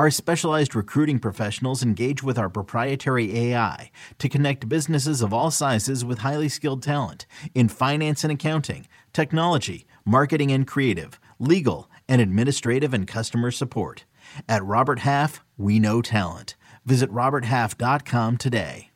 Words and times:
Our 0.00 0.10
specialized 0.10 0.74
recruiting 0.74 1.18
professionals 1.18 1.82
engage 1.82 2.22
with 2.22 2.38
our 2.38 2.48
proprietary 2.48 3.38
AI 3.38 3.90
to 4.16 4.30
connect 4.30 4.66
businesses 4.66 5.20
of 5.20 5.34
all 5.34 5.50
sizes 5.50 6.06
with 6.06 6.20
highly 6.20 6.48
skilled 6.48 6.82
talent 6.82 7.26
in 7.54 7.68
finance 7.68 8.24
and 8.24 8.32
accounting, 8.32 8.88
technology, 9.12 9.84
marketing 10.06 10.52
and 10.52 10.66
creative, 10.66 11.20
legal, 11.38 11.90
and 12.08 12.22
administrative 12.22 12.94
and 12.94 13.06
customer 13.06 13.50
support. 13.50 14.06
At 14.48 14.64
Robert 14.64 15.00
Half, 15.00 15.44
we 15.58 15.78
know 15.78 16.00
talent. 16.00 16.56
Visit 16.86 17.12
RobertHalf.com 17.12 18.38
today. 18.38 18.88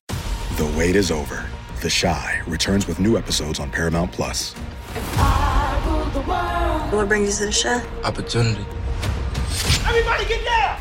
The 0.56 0.74
wait 0.74 0.96
is 0.96 1.10
over. 1.10 1.44
The 1.82 1.94
Chi 2.00 2.40
returns 2.46 2.86
with 2.86 2.98
new 2.98 3.18
episodes 3.18 3.60
on 3.60 3.70
Paramount 3.70 4.10
Plus. 4.10 4.54
What 6.94 7.08
brings 7.08 7.38
you 7.38 7.46
to 7.46 7.52
the 7.52 7.62
Chi? 7.62 8.08
Opportunity. 8.08 8.64
Everybody 9.86 10.24
get 10.24 10.42
down! 10.46 10.80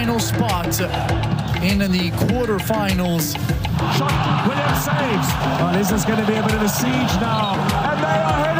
Final 0.00 0.18
spot 0.18 0.80
in 1.62 1.78
the 1.78 2.10
quarterfinals. 2.12 3.36
Shot, 3.98 4.48
Williams 4.48 4.82
saves. 4.82 5.28
Oh, 5.60 5.70
this 5.74 5.92
is 5.92 6.06
going 6.06 6.18
to 6.18 6.26
be 6.26 6.36
a 6.36 6.42
bit 6.42 6.54
of 6.54 6.62
a 6.62 6.68
siege 6.70 7.14
now. 7.20 7.52
And 7.84 8.02
they 8.02 8.06
are 8.06 8.44
heading 8.46 8.59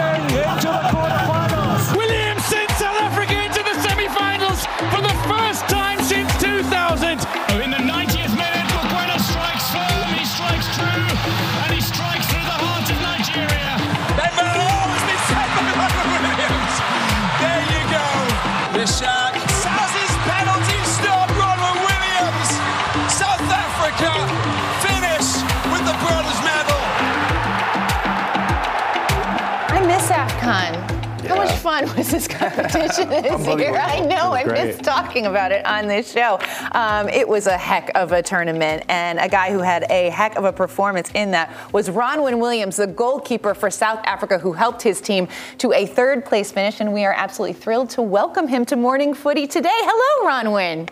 fun 31.86 31.96
was 31.96 32.10
this 32.10 32.28
competition 32.28 33.08
this 33.08 33.46
year? 33.46 33.76
I 33.76 34.00
know, 34.00 34.32
I 34.32 34.44
missed 34.44 34.82
talking 34.82 35.26
about 35.26 35.52
it 35.52 35.64
on 35.66 35.86
this 35.86 36.12
show. 36.12 36.38
Um, 36.72 37.08
it 37.08 37.28
was 37.28 37.46
a 37.46 37.56
heck 37.56 37.90
of 37.94 38.12
a 38.12 38.22
tournament, 38.22 38.84
and 38.88 39.18
a 39.18 39.28
guy 39.28 39.52
who 39.52 39.60
had 39.60 39.86
a 39.90 40.10
heck 40.10 40.36
of 40.36 40.44
a 40.44 40.52
performance 40.52 41.10
in 41.14 41.30
that 41.32 41.54
was 41.72 41.88
Ronwen 41.88 42.38
Williams, 42.38 42.76
the 42.76 42.86
goalkeeper 42.86 43.54
for 43.54 43.70
South 43.70 44.00
Africa, 44.04 44.38
who 44.38 44.52
helped 44.52 44.82
his 44.82 45.00
team 45.00 45.28
to 45.58 45.72
a 45.72 45.86
third 45.86 46.24
place 46.24 46.52
finish, 46.52 46.80
and 46.80 46.92
we 46.92 47.04
are 47.04 47.14
absolutely 47.14 47.54
thrilled 47.54 47.90
to 47.90 48.02
welcome 48.02 48.48
him 48.48 48.64
to 48.66 48.76
Morning 48.76 49.14
Footy 49.14 49.46
today. 49.46 49.68
Hello, 49.72 50.30
Ronwen. 50.30 50.88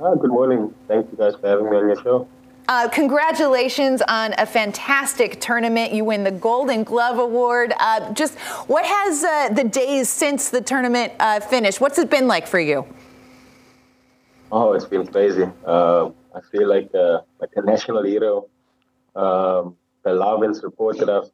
Ah, 0.00 0.14
good 0.14 0.30
morning. 0.30 0.72
Thank 0.86 1.10
you 1.10 1.18
guys 1.18 1.34
for 1.40 1.48
having 1.48 1.70
me 1.70 1.76
on 1.76 1.88
your 1.88 2.02
show. 2.02 2.28
Uh, 2.68 2.86
congratulations 2.86 4.02
on 4.08 4.34
a 4.36 4.44
fantastic 4.44 5.40
tournament. 5.40 5.90
You 5.94 6.04
win 6.04 6.22
the 6.22 6.30
Golden 6.30 6.84
Glove 6.84 7.18
Award. 7.18 7.72
Uh, 7.80 8.12
just 8.12 8.38
what 8.68 8.84
has 8.84 9.24
uh, 9.24 9.48
the 9.54 9.64
days 9.64 10.10
since 10.10 10.50
the 10.50 10.60
tournament 10.60 11.14
uh, 11.18 11.40
finished? 11.40 11.80
What's 11.80 11.98
it 11.98 12.10
been 12.10 12.26
like 12.26 12.46
for 12.46 12.60
you? 12.60 12.86
Oh, 14.52 14.74
it's 14.74 14.84
been 14.84 15.06
crazy. 15.06 15.46
Uh, 15.64 16.10
I 16.34 16.40
feel 16.52 16.68
like 16.68 16.94
uh, 16.94 17.20
like 17.40 17.50
a 17.56 17.62
national 17.62 18.04
hero. 18.04 18.48
Um, 19.16 19.76
the 20.02 20.12
love 20.12 20.42
and 20.42 20.54
support 20.54 20.98
that 20.98 21.08
I've 21.08 21.30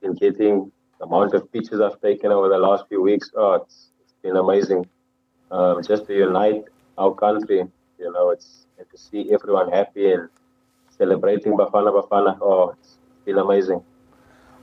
been 0.00 0.14
getting, 0.14 0.70
the 1.00 1.04
amount 1.04 1.34
of 1.34 1.50
pictures 1.52 1.80
I've 1.80 2.00
taken 2.00 2.30
over 2.30 2.48
the 2.48 2.58
last 2.58 2.86
few 2.88 3.02
weeks, 3.02 3.28
oh, 3.36 3.54
it's, 3.54 3.88
it's 4.02 4.14
been 4.22 4.36
amazing. 4.36 4.86
Um, 5.50 5.82
just 5.82 6.06
to 6.06 6.14
unite 6.14 6.62
our 6.96 7.12
country, 7.12 7.64
you 7.98 8.12
know, 8.12 8.30
it's 8.30 8.66
and 8.78 8.88
to 8.90 8.96
see 8.96 9.32
everyone 9.32 9.70
happy 9.70 10.10
and 10.12 10.28
celebrating 11.00 11.52
Bafana 11.56 11.90
Bafana. 11.96 12.36
Oh, 12.42 12.74
it's 12.78 12.98
been 13.24 13.38
amazing. 13.38 13.82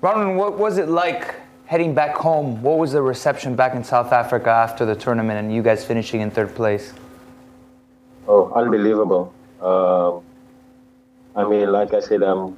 Ronwen, 0.04 0.36
what 0.36 0.58
was 0.60 0.78
it 0.78 0.88
like 0.88 1.36
heading 1.66 1.96
back 1.96 2.16
home? 2.16 2.62
What 2.62 2.78
was 2.78 2.92
the 2.92 3.02
reception 3.02 3.56
back 3.56 3.74
in 3.74 3.84
South 3.84 4.12
Africa 4.14 4.52
after 4.52 4.86
the 4.86 4.96
tournament 4.96 5.40
and 5.40 5.54
you 5.54 5.64
guys 5.64 5.84
finishing 5.84 6.22
in 6.22 6.30
third 6.30 6.54
place? 6.54 6.94
Oh, 8.28 8.52
unbelievable. 8.54 9.34
Um, 9.62 10.24
I 11.36 11.50
mean, 11.50 11.72
like 11.72 11.94
I 11.96 12.02
said, 12.02 12.22
um, 12.22 12.58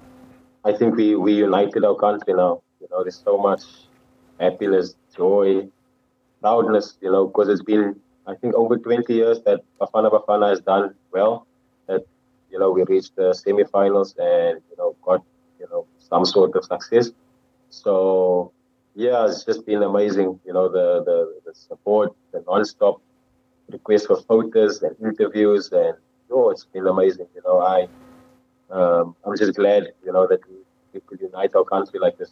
I 0.66 0.74
think 0.74 0.96
we, 0.98 1.16
we 1.16 1.34
united 1.34 1.86
our 1.86 1.96
country 1.96 2.34
now. 2.34 2.62
You 2.82 2.88
know, 2.92 3.04
there's 3.04 3.22
so 3.24 3.38
much 3.38 3.64
happiness, 4.40 4.96
joy, 5.16 5.70
proudness, 6.42 6.98
you 7.02 7.12
know, 7.12 7.28
because 7.28 7.48
it's 7.48 7.64
been, 7.64 7.96
I 8.28 8.36
think, 8.36 8.56
over 8.56 8.78
20 8.78 9.14
years 9.14 9.40
that 9.46 9.62
Bafana 9.80 10.12
Bafana 10.12 10.50
has 10.50 10.60
done 10.60 10.96
well. 11.14 11.48
That, 11.88 12.06
you 12.52 12.60
know, 12.60 12.72
we 12.72 12.84
reached 12.84 13.16
the 13.16 13.32
semifinals 13.32 14.18
and, 14.18 14.62
you 14.70 14.78
know, 14.78 14.96
got, 15.02 15.24
you 15.60 15.68
know, 15.72 15.86
some 15.98 16.26
sort 16.26 16.56
of 16.56 16.64
success. 16.66 17.12
So, 17.70 18.52
yeah, 18.96 19.28
it's 19.28 19.44
just 19.46 19.66
been 19.66 19.84
amazing, 19.84 20.40
you 20.46 20.54
know, 20.54 20.68
the, 20.68 21.04
the, 21.04 21.40
the 21.46 21.54
support, 21.54 22.16
the 22.32 22.44
non-stop 22.48 23.02
requests 23.72 24.08
for 24.08 24.18
photos 24.22 24.82
and 24.82 24.96
interviews 25.04 25.72
and 25.72 25.96
oh 26.32 26.50
it's 26.50 26.66
been 26.66 26.88
amazing 26.88 27.28
you 27.36 27.42
know 27.46 27.60
i 27.60 27.88
um, 28.72 29.16
i'm 29.26 29.38
just 29.38 29.56
glad 29.56 29.88
you 30.06 30.12
know 30.12 30.28
that 30.28 30.40
we, 30.50 30.58
we 30.94 31.00
could 31.02 31.20
unite 31.22 31.52
our 31.56 31.64
country 31.64 32.00
like 32.00 32.18
this 32.18 32.32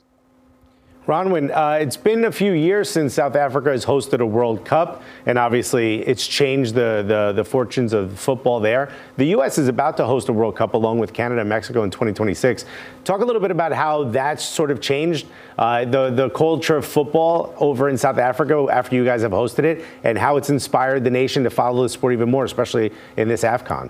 Ronwen, 1.08 1.56
uh, 1.56 1.80
it's 1.80 1.96
been 1.96 2.26
a 2.26 2.32
few 2.34 2.52
years 2.52 2.90
since 2.90 3.14
South 3.14 3.38
Africa 3.38 3.72
has 3.72 3.86
hosted 3.86 4.20
a 4.20 4.26
World 4.26 4.66
Cup, 4.66 5.04
and 5.26 5.38
obviously 5.38 6.06
it's 6.06 6.28
changed 6.28 6.74
the, 6.76 7.02
the, 7.08 7.32
the, 7.34 7.46
fortunes 7.46 7.94
of 7.94 8.20
football 8.20 8.60
there. 8.60 8.92
The 9.16 9.28
U.S. 9.28 9.58
is 9.58 9.70
about 9.70 9.96
to 9.98 10.06
host 10.06 10.28
a 10.28 10.34
World 10.34 10.58
Cup 10.58 10.74
along 10.74 11.00
with 11.00 11.14
Canada 11.14 11.40
and 11.40 11.50
Mexico 11.50 11.84
in 11.84 11.92
2026. 11.92 12.66
Talk 13.06 13.22
a 13.22 13.26
little 13.26 13.42
bit 13.42 13.52
about 13.52 13.72
how 13.72 14.04
that's 14.04 14.44
sort 14.44 14.70
of 14.70 14.82
changed 14.82 15.28
uh, 15.58 15.86
the, 15.86 16.10
the 16.10 16.30
culture 16.32 16.76
of 16.76 16.86
football 16.86 17.56
over 17.58 17.88
in 17.88 17.98
South 17.98 18.18
Africa 18.18 18.68
after 18.70 18.94
you 18.94 19.06
guys 19.06 19.22
have 19.22 19.32
hosted 19.32 19.64
it, 19.64 19.86
and 20.04 20.18
how 20.18 20.36
it's 20.36 20.50
inspired 20.50 21.06
the 21.06 21.10
nation 21.10 21.42
to 21.46 21.50
follow 21.50 21.84
the 21.84 21.90
sport 21.90 22.12
even 22.12 22.30
more, 22.30 22.44
especially 22.44 22.92
in 23.16 23.30
this 23.30 23.44
AFCON. 23.44 23.90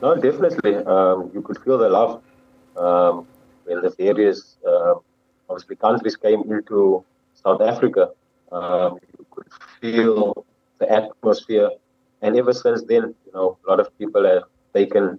No, 0.00 0.14
definitely. 0.14 0.76
Um, 0.76 1.30
you 1.34 1.42
could 1.42 1.58
feel 1.58 1.76
the 1.76 1.90
love 1.90 2.22
um, 2.78 3.26
in 3.68 3.82
the 3.82 3.90
various. 3.90 4.56
Uh, 4.66 4.94
obviously 5.50 5.76
countries 5.76 6.16
came 6.16 6.42
into 6.50 7.04
South 7.34 7.60
Africa, 7.60 8.10
um, 8.52 8.98
you 9.18 9.26
could 9.30 9.48
feel 9.80 10.46
the 10.78 10.90
atmosphere. 10.90 11.70
And 12.22 12.36
ever 12.36 12.52
since 12.52 12.82
then, 12.84 13.14
you 13.26 13.32
know, 13.34 13.58
a 13.66 13.70
lot 13.70 13.80
of 13.80 13.96
people 13.98 14.24
have 14.24 14.44
taken, 14.74 15.18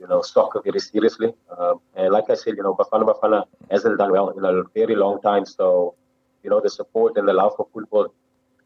you 0.00 0.06
know, 0.08 0.20
soccer 0.22 0.60
very 0.62 0.80
seriously. 0.80 1.32
Um, 1.56 1.80
and 1.94 2.12
like 2.12 2.28
I 2.28 2.34
said, 2.34 2.56
you 2.56 2.62
know, 2.62 2.74
Bafana 2.74 3.04
Bafana 3.10 3.44
hasn't 3.70 3.98
done 3.98 4.12
well 4.12 4.30
in 4.30 4.44
a 4.44 4.62
very 4.74 4.96
long 4.96 5.20
time. 5.22 5.46
So, 5.46 5.94
you 6.42 6.50
know, 6.50 6.60
the 6.60 6.70
support 6.70 7.16
and 7.16 7.26
the 7.26 7.32
love 7.32 7.54
for 7.56 7.66
football 7.72 8.08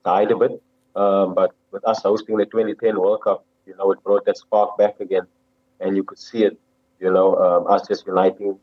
died 0.05 0.31
a 0.31 0.37
bit. 0.37 0.63
Um, 0.97 1.35
but 1.35 1.53
with 1.71 1.87
us 1.87 2.03
hosting 2.03 2.37
the 2.37 2.47
2010 2.47 2.99
World 2.99 3.23
Cup, 3.23 3.45
you 3.67 3.75
know, 3.77 3.93
it 3.93 4.03
brought 4.03 4.25
that 4.27 4.37
spark 4.37 4.77
back 4.79 5.01
again. 5.01 5.27
And 5.81 5.97
you 5.97 6.05
could 6.05 6.19
see 6.19 6.45
it, 6.45 6.59
you 7.01 7.11
know, 7.11 7.37
um, 7.37 7.67
us 7.73 7.89
just 7.89 8.07
uniting 8.07 8.59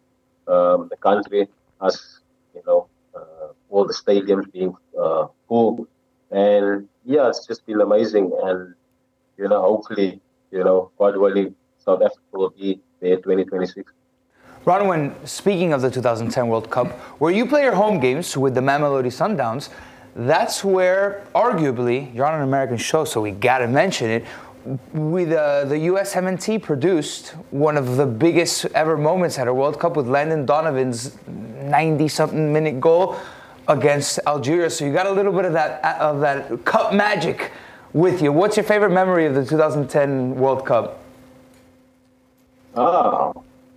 um, 0.47 0.87
the 0.89 0.97
country, 0.97 1.47
us, 1.81 2.19
you 2.53 2.61
know, 2.65 2.87
uh, 3.15 3.47
all 3.69 3.85
the 3.85 3.93
stadiums 3.93 4.51
being 4.51 4.75
uh, 4.99 5.27
full. 5.47 5.87
And 6.31 6.87
yeah, 7.05 7.29
it's 7.29 7.45
just 7.47 7.65
been 7.65 7.81
amazing. 7.81 8.31
And, 8.43 8.75
you 9.37 9.47
know, 9.47 9.61
hopefully, 9.61 10.19
you 10.51 10.63
know, 10.63 10.91
God 10.97 11.17
willing, 11.17 11.55
South 11.77 12.01
Africa 12.01 12.21
will 12.33 12.51
be 12.51 12.79
there 12.99 13.17
2026. 13.17 13.91
Bronwyn, 14.65 15.15
speaking 15.27 15.73
of 15.73 15.81
the 15.81 15.89
2010 15.89 16.47
World 16.47 16.69
Cup, 16.69 16.87
where 17.19 17.31
you 17.31 17.45
play 17.45 17.63
your 17.63 17.75
home 17.75 17.99
games 17.99 18.35
with 18.35 18.53
the 18.53 18.61
Mamelodi 18.61 19.07
Sundowns, 19.07 19.69
that's 20.15 20.63
where, 20.63 21.25
arguably, 21.33 22.13
you're 22.13 22.25
on 22.25 22.35
an 22.35 22.41
American 22.41 22.77
show, 22.77 23.05
so 23.05 23.21
we 23.21 23.31
gotta 23.31 23.67
mention 23.67 24.09
it. 24.09 24.25
With 24.93 25.31
uh, 25.31 25.65
the 25.65 25.79
US 25.91 26.15
MNT 26.15 26.61
produced 26.61 27.29
one 27.51 27.77
of 27.77 27.95
the 27.95 28.05
biggest 28.05 28.65
ever 28.75 28.97
moments 28.97 29.39
at 29.39 29.47
a 29.47 29.53
World 29.53 29.79
Cup 29.79 29.95
with 29.95 30.07
Landon 30.07 30.45
Donovan's 30.45 31.17
90 31.27 32.07
something 32.09 32.51
minute 32.51 32.81
goal 32.81 33.15
against 33.69 34.19
Algeria. 34.27 34.69
So 34.69 34.85
you 34.85 34.91
got 34.91 35.05
a 35.05 35.11
little 35.11 35.31
bit 35.31 35.45
of 35.45 35.53
that 35.53 35.83
of 36.01 36.19
that 36.19 36.65
cup 36.65 36.93
magic 36.93 37.51
with 37.93 38.21
you. 38.21 38.33
What's 38.33 38.57
your 38.57 38.65
favorite 38.65 38.91
memory 38.91 39.25
of 39.25 39.35
the 39.35 39.45
2010 39.45 40.35
World 40.35 40.65
Cup? 40.65 40.99
Ah, 42.75 43.31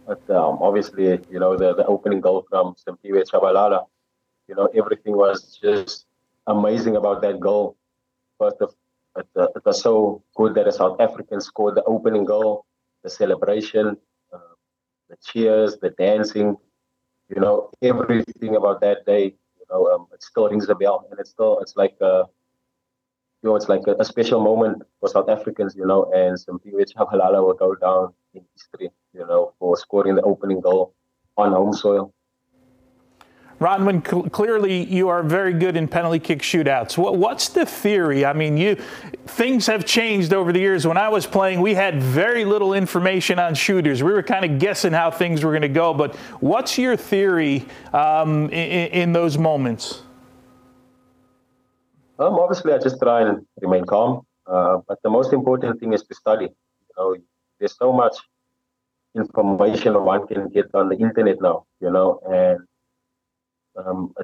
but 0.06 0.28
um, 0.31 0.58
obviously, 0.61 1.20
you 1.31 1.38
know, 1.38 1.56
the, 1.56 1.75
the 1.75 1.87
opening 1.87 2.20
goal 2.20 2.44
from 2.49 2.75
Simphiwe 2.75 3.23
Tshabalala, 3.23 3.87
you 4.49 4.55
know, 4.55 4.67
everything 4.75 5.17
was 5.17 5.58
just 5.62 6.06
amazing 6.46 6.96
about 6.96 7.23
that 7.23 7.38
goal. 7.40 7.76
First 8.38 8.56
of 8.61 8.75
it, 9.17 9.26
uh, 9.37 9.49
it 9.56 9.64
was 9.64 9.82
so 9.82 10.23
good 10.37 10.55
that 10.55 10.67
a 10.67 10.73
South 10.73 11.00
African 11.00 11.41
scored 11.41 11.75
the 11.75 11.85
opening 11.85 12.25
goal, 12.25 12.67
the 13.03 13.11
celebration, 13.11 13.97
uh, 14.32 14.55
the 15.09 15.17
cheers, 15.25 15.76
the 15.79 15.91
dancing, 15.91 16.56
you 17.29 17.41
know, 17.41 17.70
everything 17.82 18.56
about 18.56 18.81
that 18.81 19.05
day, 19.06 19.25
you 19.59 19.67
know, 19.70 19.87
um, 19.93 20.06
it 20.12 20.23
still 20.23 20.49
rings 20.49 20.69
a 20.69 20.75
bell, 20.75 21.06
and 21.11 21.19
it's 21.20 21.31
still, 21.31 21.59
it's 21.61 21.76
like, 21.76 21.97
uh, 22.00 22.25
you 23.43 23.50
know, 23.50 23.56
it's 23.56 23.69
like 23.69 23.82
a, 23.87 23.97
a, 23.99 24.05
special 24.05 24.41
moment 24.41 24.82
for 25.00 25.09
South 25.09 25.29
Africans, 25.29 25.75
you 25.75 25.85
know, 25.85 26.11
and 26.14 26.37
Simphiwe 26.37 26.85
Tshabalala 26.85 27.44
will 27.44 27.55
go 27.55 27.75
down 27.75 28.14
in 28.35 28.44
history, 28.55 28.91
you 29.12 29.26
know, 29.26 29.53
for 29.59 29.76
scoring 29.76 30.14
the 30.14 30.23
opening 30.23 30.61
goal 30.61 30.94
on 31.37 31.53
home 31.53 31.73
soil. 31.73 32.12
Ronwen, 33.62 34.05
cl- 34.05 34.25
clearly 34.25 34.85
you 34.85 35.09
are 35.09 35.23
very 35.23 35.53
good 35.53 35.76
in 35.76 35.87
penalty 35.87 36.19
kick 36.19 36.41
shootouts. 36.41 36.99
What, 36.99 37.17
what's 37.17 37.49
the 37.49 37.64
theory? 37.64 38.25
I 38.25 38.32
mean, 38.32 38.56
you 38.56 38.75
things 39.26 39.69
have 39.69 39.85
changed 39.85 40.32
over 40.32 40.53
the 40.53 40.59
years. 40.59 40.85
When 40.85 40.97
I 40.97 41.09
was 41.09 41.26
playing, 41.26 41.61
we 41.61 41.75
had 41.75 42.03
very 42.03 42.44
little 42.44 42.75
information 42.75 43.38
on 43.38 43.55
shooters. 43.55 44.03
We 44.03 44.12
were 44.12 44.23
kind 44.25 44.44
of 44.44 44.59
guessing 44.59 44.93
how 44.93 45.12
things 45.12 45.44
were 45.44 45.53
going 45.53 45.62
to 45.62 45.69
go. 45.69 45.94
But 45.94 46.17
what's 46.41 46.76
your 46.76 46.97
theory 46.97 47.64
um, 47.93 48.50
in, 48.50 48.91
in, 48.91 49.12
those 49.12 49.38
moments? 49.38 50.03
Um, 52.19 52.35
obviously, 52.35 52.73
I 52.73 52.79
just 52.79 52.99
try 53.00 53.23
and 53.29 53.47
remain 53.61 53.85
calm. 53.87 54.26
Uh, 54.44 54.79
but 54.88 54.99
the 55.05 55.11
most 55.11 55.32
important 55.32 55.79
thing 55.79 55.93
is 55.93 56.03
to 56.03 56.14
study. 56.17 56.47
You 56.47 56.94
know, 56.99 57.17
there's 57.61 57.76
so 57.76 57.93
much 57.93 58.17
information 59.14 59.94
one 60.05 60.26
can 60.26 60.49
get 60.49 60.75
on 60.75 60.88
the 60.88 60.97
internet 60.97 61.41
now. 61.41 61.64
You 61.81 61.93
know, 61.93 62.20
and 62.29 62.67
um, 63.77 64.15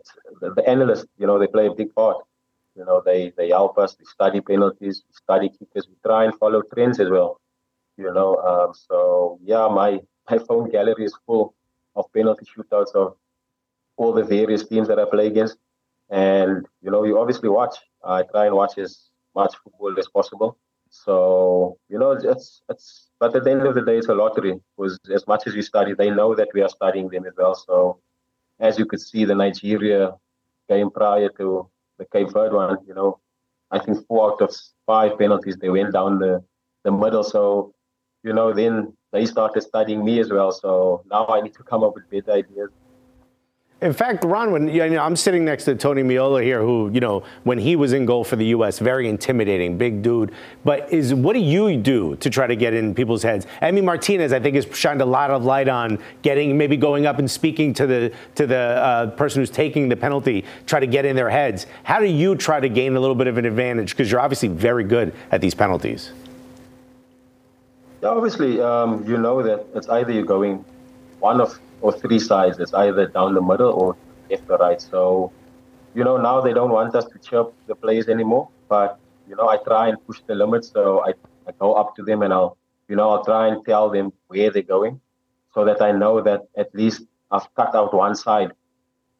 the, 0.41 0.53
the, 0.55 0.69
analysts, 0.69 1.07
you 1.17 1.27
know, 1.27 1.39
they 1.39 1.47
play 1.47 1.67
a 1.67 1.75
big 1.75 1.95
part. 1.95 2.19
You 2.77 2.85
know, 2.85 3.03
they 3.05 3.33
they 3.37 3.49
help 3.49 3.79
us. 3.79 3.97
We 3.99 4.05
study 4.05 4.41
penalties, 4.41 5.03
we 5.09 5.15
study 5.15 5.49
kickers. 5.49 5.87
We 5.89 5.95
try 6.05 6.25
and 6.25 6.35
follow 6.39 6.63
trends 6.63 7.01
as 7.01 7.11
well. 7.11 7.41
You 7.97 8.13
know, 8.13 8.37
um, 8.37 8.75
so 8.75 9.39
yeah, 9.43 9.69
my 9.69 10.01
my 10.31 10.39
phone 10.39 10.71
gallery 10.71 11.05
is 11.05 11.15
full 11.27 11.55
of 11.97 12.13
penalty 12.13 12.47
shootouts 12.47 12.95
of 12.95 13.17
all 13.97 14.13
the 14.13 14.23
various 14.23 14.67
teams 14.67 14.87
that 14.89 14.99
I 14.99 15.05
play 15.11 15.27
against. 15.27 15.57
And 16.11 16.67
you 16.83 16.91
know, 16.91 17.05
you 17.05 17.19
obviously 17.19 17.49
watch. 17.49 17.77
I 18.05 18.23
try 18.23 18.47
and 18.47 18.55
watch 18.55 18.79
as 18.79 19.11
much 19.35 19.55
football 19.65 19.99
as 19.99 20.09
possible. 20.09 20.57
So 20.91 21.79
you 21.89 21.99
know, 21.99 22.13
it's 22.13 22.63
it's. 22.69 23.05
But 23.19 23.35
at 23.35 23.43
the 23.43 23.51
end 23.51 23.67
of 23.67 23.75
the 23.75 23.83
day, 23.83 23.99
it's 23.99 24.07
a 24.07 24.15
lottery. 24.15 24.55
Because 24.77 25.01
as 25.13 25.27
much 25.27 25.49
as 25.49 25.55
we 25.55 25.63
study, 25.63 25.93
they 25.95 26.11
know 26.11 26.37
that 26.37 26.49
we 26.55 26.63
are 26.63 26.69
studying 26.69 27.09
them 27.09 27.27
as 27.27 27.33
well. 27.37 27.57
So 27.57 27.99
as 28.61 28.79
you 28.79 28.87
could 28.87 29.01
see, 29.01 29.25
the 29.25 29.35
Nigeria 29.35 30.15
game 30.69 30.91
prior 30.91 31.29
to 31.39 31.69
the 31.99 32.05
Cape 32.07 32.33
Verde 32.33 32.55
one, 32.55 32.79
you 32.87 32.95
know, 32.95 33.19
I 33.71 33.79
think 33.79 34.07
four 34.07 34.33
out 34.33 34.41
of 34.41 34.55
five 34.87 35.19
penalties 35.19 35.57
they 35.57 35.69
went 35.69 35.93
down 35.93 36.19
the, 36.19 36.43
the 36.85 36.93
middle. 36.93 37.23
So, 37.23 37.75
you 38.23 38.33
know, 38.33 38.53
then 38.53 38.97
they 39.13 39.27
started 39.27 39.63
studying 39.63 40.05
me 40.05 40.21
as 40.21 40.31
well. 40.31 40.53
So 40.53 41.03
now 41.11 41.27
I 41.27 41.41
need 41.41 41.55
to 41.55 41.63
come 41.63 41.83
up 41.83 41.95
with 41.95 42.11
better 42.11 42.33
ideas 42.33 42.71
in 43.81 43.93
fact, 43.93 44.25
Ron, 44.25 44.51
when 44.51 44.69
you 44.69 44.89
know, 44.91 45.01
I'm 45.01 45.15
sitting 45.15 45.45
next 45.45 45.65
to 45.67 45.77
Tony 45.77 46.03
Meola 46.03 46.43
here, 46.43 46.61
who 46.61 46.91
you 46.93 46.99
know, 46.99 47.23
when 47.45 47.59
he 47.59 47.77
was 47.77 47.93
in 47.93 48.07
goal 48.07 48.25
for 48.25 48.35
the 48.35 48.47
U.S., 48.47 48.81
very 48.81 49.09
intimidating, 49.09 49.79
big 49.79 50.03
dude. 50.03 50.33
But 50.65 50.93
is 50.93 51.15
what 51.15 51.35
do 51.35 51.39
you 51.39 51.77
do 51.77 52.17
to 52.17 52.29
try 52.29 52.49
to 52.49 52.57
get 52.57 52.75
in 52.75 52.93
people's 52.93 53.23
heads? 53.23 53.47
Emi 53.63 53.85
Martinez, 53.85 54.33
I 54.33 54.41
think, 54.41 54.57
has 54.57 54.67
shined 54.77 55.01
a 55.01 55.05
lot 55.07 55.31
of 55.31 55.45
light 55.45 55.69
on 55.69 56.01
getting 56.23 56.59
maybe 56.59 56.77
going 56.77 57.07
up 57.07 57.21
and 57.21 57.31
speaking 57.31 57.73
to 57.75 57.87
the 57.87 58.13
to 58.35 58.49
the 58.49 58.57
uh, 58.57 59.11
person 59.13 59.43
who's 59.43 59.51
taking 59.51 59.89
the 59.89 59.97
penalty, 59.97 60.45
try 60.67 60.81
to 60.81 60.87
get 60.89 61.05
in 61.05 61.15
their 61.15 61.31
heads. 61.31 61.67
How 61.85 62.01
do 62.01 62.07
you 62.07 62.35
try 62.35 62.59
to 62.59 62.69
gain 62.69 62.97
a 62.97 63.01
little 63.01 63.15
bit 63.15 63.29
of 63.29 63.39
an 63.39 63.45
advantage? 63.45 63.91
Because 63.91 64.11
you're 64.11 64.21
obviously 64.21 64.49
very 64.49 64.83
good 64.83 65.15
at 65.31 65.41
these 65.41 65.55
penalties. 65.55 66.11
Obviously, 68.03 68.61
um, 68.61 69.05
you 69.09 69.19
know 69.19 69.41
that 69.41 69.67
it's 69.75 69.89
either 69.89 70.11
you're 70.11 70.25
going 70.25 70.65
one 71.19 71.41
of 71.41 71.59
or 71.81 71.93
three 71.93 72.19
sides. 72.19 72.59
It's 72.59 72.75
either 72.75 73.07
down 73.07 73.35
the 73.35 73.43
middle 73.43 73.73
or 73.73 73.97
left 74.31 74.45
or 74.49 74.59
right. 74.59 74.81
So, 74.81 75.33
you 75.95 76.05
know, 76.05 76.17
now 76.17 76.41
they 76.41 76.53
don't 76.53 76.71
want 76.71 76.95
us 76.95 77.07
to 77.07 77.19
chirp 77.19 77.55
the 77.67 77.75
players 77.75 78.09
anymore. 78.09 78.49
But, 78.69 78.99
you 79.29 79.37
know, 79.37 79.49
I 79.49 79.59
try 79.59 79.89
and 79.89 79.99
push 80.07 80.21
the 80.27 80.35
limits. 80.35 80.71
So 80.71 81.05
I, 81.05 81.13
I 81.47 81.53
go 81.59 81.75
up 81.75 81.95
to 81.97 82.03
them 82.03 82.23
and 82.23 82.33
I'll, 82.33 82.57
you 82.89 82.97
know, 82.97 83.11
I'll 83.11 83.25
try 83.25 83.49
and 83.49 83.65
tell 83.65 83.91
them 83.91 84.13
where 84.29 84.51
they're 84.51 84.63
going 84.63 85.01
so 85.55 85.65
that 85.65 85.81
I 85.81 85.93
know 85.93 86.21
that 86.23 86.43
at 86.57 86.75
least 86.75 87.03
I've 87.31 87.53
cut 87.55 87.75
out 87.75 87.95
one 87.95 88.15
side, 88.15 88.53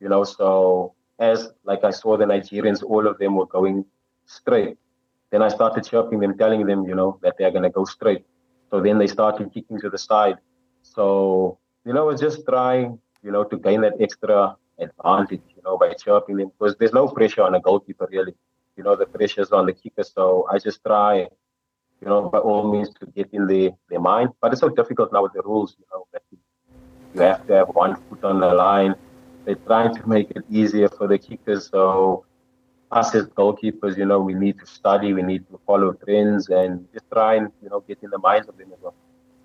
you 0.01 0.09
know. 0.09 0.25
So 0.25 0.95
as 1.19 1.49
like 1.65 1.85
I 1.85 1.91
saw 1.91 2.17
the 2.17 2.25
Nigerians, 2.25 2.83
all 2.83 3.07
of 3.07 3.19
them 3.19 3.37
were 3.37 3.47
going 3.47 3.85
straight. 4.27 4.77
Then 5.31 5.43
I 5.43 5.49
started 5.49 5.85
chirping 5.85 6.21
them, 6.21 6.39
telling 6.39 6.67
them, 6.67 6.87
you 6.87 6.95
know, 6.95 7.19
that 7.23 7.35
they're 7.39 7.51
going 7.51 7.65
to 7.65 7.71
go 7.71 7.85
straight. 7.85 8.25
So 8.71 8.81
then 8.81 8.99
they 8.99 9.07
started 9.07 9.53
kicking 9.53 9.81
to 9.81 9.91
the 9.91 9.99
side. 9.99 10.37
So 10.83 11.59
you 11.85 11.93
know, 11.93 12.09
it's 12.11 12.21
just 12.21 12.45
trying, 12.47 12.99
you 13.23 13.31
know, 13.31 13.45
to 13.45 13.57
gain 13.57 13.81
that 13.83 13.95
extra 14.01 14.57
advantage, 14.79 15.43
you 15.57 15.63
know, 15.65 15.77
by 15.77 15.93
chirping 15.95 16.37
them 16.37 16.51
because 16.59 16.77
there's 16.77 16.93
no 16.93 17.09
pressure 17.09 17.43
on 17.43 17.55
a 17.55 17.61
goalkeeper 17.61 18.09
really. 18.11 18.35
You 18.77 18.85
know, 18.85 18.95
the 18.95 19.07
pressure's 19.07 19.51
on 19.51 19.67
the 19.67 19.73
kicker. 19.73 20.05
So 20.05 20.47
I 20.51 20.59
just 20.59 20.85
try, 20.85 21.27
you 22.01 22.07
know, 22.07 22.29
by 22.29 22.39
all 22.39 22.71
means 22.73 22.91
to 23.01 23.07
get 23.07 23.29
in 23.33 23.47
the 23.47 23.73
their 23.89 24.01
mind. 24.01 24.31
But 24.41 24.53
it's 24.53 24.61
so 24.61 24.69
difficult 24.69 25.13
now 25.13 25.23
with 25.23 25.33
the 25.33 25.43
rules, 25.43 25.77
you 25.79 25.85
know, 25.93 26.07
that 26.13 26.23
you 26.31 27.21
have 27.21 27.47
to 27.49 27.55
have 27.55 27.69
one 27.69 27.97
foot 27.97 28.23
on 28.23 28.41
the 28.41 28.55
line. 28.55 28.95
They're 29.45 29.57
trying 29.57 29.95
to 29.97 30.09
make 30.09 30.31
it 30.31 30.45
easier 30.51 30.89
for 30.89 31.09
the 31.09 31.19
kickers. 31.19 31.71
So 31.71 32.25
us 32.93 33.15
as 33.15 33.27
goalkeepers, 33.27 33.97
you 33.97 34.05
know, 34.05 34.21
we 34.21 34.35
need 34.35 34.59
to 34.61 34.67
study, 34.67 35.13
we 35.13 35.23
need 35.23 35.49
to 35.49 35.61
follow 35.67 35.93
trends 35.93 36.49
and 36.49 36.87
just 36.93 37.07
try 37.11 37.35
and, 37.35 37.51
you 37.63 37.69
know, 37.69 37.81
get 37.81 37.99
in 38.03 38.11
the 38.11 38.19
minds 38.19 38.49
of 38.49 38.57
them 38.57 38.73
as 38.73 38.79
well 38.81 38.95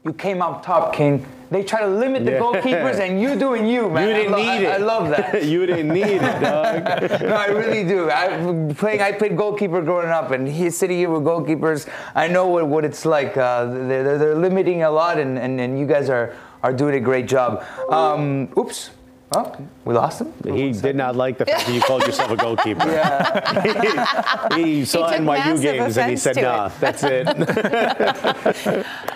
you 0.04 0.14
came 0.14 0.42
out 0.42 0.64
top, 0.64 0.94
King. 0.94 1.26
They 1.50 1.64
try 1.64 1.82
to 1.82 1.88
limit 1.88 2.26
the 2.26 2.32
yeah. 2.32 2.40
goalkeepers, 2.40 3.00
and 3.00 3.22
you 3.22 3.36
doing 3.36 3.68
you, 3.68 3.90
man. 3.90 4.08
You 4.08 4.14
didn't 4.16 4.34
I 4.34 4.38
lo- 4.38 4.44
need 4.44 4.68
I, 4.68 4.72
it. 4.72 4.74
I 4.74 4.78
love 4.78 5.10
that. 5.10 5.46
you 5.54 5.66
didn't 5.66 5.90
need 5.90 6.04
it, 6.04 6.42
dog. 6.42 7.22
no, 7.22 7.36
I 7.36 7.46
really 7.46 7.84
do. 7.84 8.10
I 8.10 8.74
playing. 8.74 9.02
I 9.02 9.12
played 9.12 9.38
goalkeeper 9.38 9.82
growing 9.82 10.10
up, 10.10 10.32
and 10.32 10.48
he's 10.48 10.76
sitting 10.76 10.98
here 10.98 11.12
with 11.12 11.24
goalkeepers. 11.24 11.88
I 12.16 12.28
know 12.28 12.48
what, 12.48 12.68
what 12.68 12.84
it's 12.84 13.06
like. 13.06 13.38
Uh, 13.38 13.66
they're, 13.66 14.18
they're 14.18 14.36
limiting 14.36 14.82
a 14.82 14.90
lot, 14.90 15.20
and, 15.20 15.38
and, 15.38 15.62
and 15.62 15.80
you 15.80 15.86
guys 15.86 16.10
are 16.10 16.36
are 16.64 16.74
doing 16.74 16.96
a 16.96 17.00
great 17.00 17.28
job. 17.28 17.64
Um, 17.90 18.50
oops. 18.58 18.90
Oh, 19.36 19.56
we 19.84 19.96
lost 19.96 20.22
him. 20.22 20.32
He 20.44 20.72
did 20.72 20.96
not 20.96 21.16
like 21.16 21.40
the 21.40 21.46
fact 21.46 21.66
that 21.66 21.74
you 21.74 21.82
called 21.82 22.06
yourself 22.06 22.32
a 22.32 22.36
goalkeeper. 22.36 22.86
Yeah. 22.94 24.48
he, 24.56 24.64
he 24.64 24.86
saw 24.86 25.10
he 25.10 25.18
NYU 25.18 25.62
games 25.62 25.98
and 25.98 26.12
he 26.12 26.18
said, 26.18 26.36
"Nah, 26.36 26.68
it. 26.68 26.74
that's 26.80 27.04
it." 27.04 27.28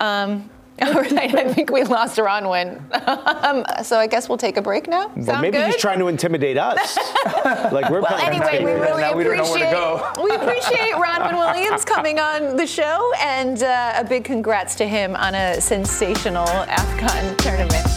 um, 0.01 0.49
All 0.81 0.93
right, 0.93 1.33
I 1.33 1.51
think 1.51 1.71
we 1.71 1.83
lost 1.83 2.19
Ronwen. 2.19 2.79
Um, 3.07 3.65
so 3.83 3.97
I 3.97 4.05
guess 4.05 4.29
we'll 4.29 4.37
take 4.37 4.57
a 4.57 4.61
break 4.61 4.87
now. 4.87 5.07
Well, 5.15 5.25
Sound 5.25 5.41
maybe 5.41 5.57
good? 5.57 5.65
he's 5.67 5.77
trying 5.77 5.97
to 5.97 6.07
intimidate 6.07 6.55
us. 6.55 6.95
like 7.71 7.89
we're 7.89 8.01
well, 8.01 8.13
anyway, 8.19 8.63
we 8.63 8.71
really 8.73 9.01
now 9.01 9.15
we 9.15 9.25
appreciate 9.25 9.73
we, 10.17 10.23
we 10.23 10.35
appreciate 10.35 10.93
Ronwen 10.93 11.33
Williams 11.33 11.83
coming 11.83 12.19
on 12.19 12.57
the 12.57 12.67
show, 12.67 13.11
and 13.21 13.63
uh, 13.63 13.93
a 13.95 14.03
big 14.03 14.23
congrats 14.23 14.75
to 14.75 14.87
him 14.87 15.15
on 15.15 15.33
a 15.33 15.59
sensational 15.59 16.45
AFCON 16.45 17.37
tournament. 17.37 17.96